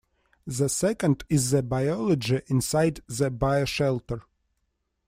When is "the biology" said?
1.51-2.41